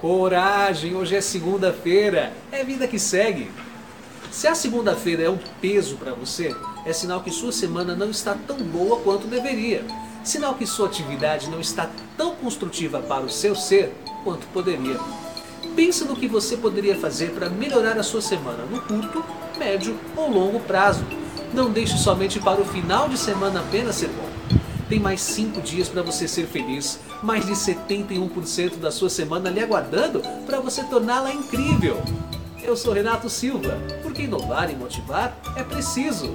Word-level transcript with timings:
Coragem, 0.00 0.94
hoje 0.94 1.16
é 1.16 1.22
segunda-feira, 1.22 2.30
é 2.52 2.62
vida 2.62 2.86
que 2.86 2.98
segue. 2.98 3.50
Se 4.30 4.46
a 4.46 4.54
segunda-feira 4.54 5.22
é 5.22 5.30
um 5.30 5.38
peso 5.58 5.96
para 5.96 6.12
você, 6.12 6.54
é 6.84 6.92
sinal 6.92 7.22
que 7.22 7.30
sua 7.30 7.50
semana 7.50 7.96
não 7.96 8.10
está 8.10 8.36
tão 8.46 8.58
boa 8.58 9.00
quanto 9.00 9.26
deveria. 9.26 9.82
Sinal 10.22 10.54
que 10.54 10.66
sua 10.66 10.88
atividade 10.88 11.48
não 11.48 11.60
está 11.60 11.88
tão 12.14 12.36
construtiva 12.36 13.00
para 13.00 13.24
o 13.24 13.30
seu 13.30 13.54
ser 13.54 13.90
quanto 14.22 14.46
poderia. 14.48 15.00
Pense 15.74 16.04
no 16.04 16.14
que 16.14 16.28
você 16.28 16.58
poderia 16.58 16.96
fazer 16.96 17.30
para 17.30 17.48
melhorar 17.48 17.98
a 17.98 18.02
sua 18.02 18.20
semana 18.20 18.64
no 18.70 18.82
curto, 18.82 19.24
médio 19.58 19.98
ou 20.14 20.30
longo 20.30 20.60
prazo. 20.60 21.06
Não 21.54 21.70
deixe 21.70 21.96
somente 21.96 22.38
para 22.38 22.60
o 22.60 22.66
final 22.66 23.08
de 23.08 23.16
semana 23.16 23.60
apenas 23.60 23.96
ser 23.96 24.08
bom. 24.08 24.28
Tem 24.88 25.00
mais 25.00 25.20
5 25.20 25.60
dias 25.62 25.88
para 25.88 26.00
você 26.02 26.28
ser 26.28 26.46
feliz, 26.46 27.00
mais 27.22 27.44
de 27.44 27.52
71% 27.52 28.76
da 28.76 28.92
sua 28.92 29.10
semana 29.10 29.50
lhe 29.50 29.60
aguardando 29.60 30.22
para 30.46 30.60
você 30.60 30.84
torná-la 30.84 31.32
incrível. 31.32 32.00
Eu 32.62 32.76
sou 32.76 32.92
Renato 32.92 33.28
Silva, 33.28 33.78
porque 34.02 34.22
inovar 34.22 34.70
e 34.70 34.76
motivar 34.76 35.36
é 35.56 35.64
preciso. 35.64 36.32